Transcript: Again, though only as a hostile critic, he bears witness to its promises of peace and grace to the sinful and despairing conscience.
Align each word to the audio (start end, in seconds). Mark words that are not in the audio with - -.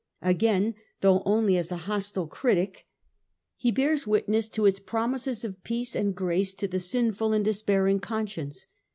Again, 0.23 0.73
though 1.01 1.21
only 1.27 1.57
as 1.59 1.71
a 1.71 1.77
hostile 1.77 2.25
critic, 2.25 2.87
he 3.55 3.69
bears 3.69 4.07
witness 4.07 4.49
to 4.49 4.65
its 4.65 4.79
promises 4.79 5.43
of 5.45 5.63
peace 5.63 5.95
and 5.95 6.15
grace 6.15 6.55
to 6.55 6.67
the 6.67 6.79
sinful 6.79 7.33
and 7.33 7.45
despairing 7.45 7.99
conscience. 7.99 8.65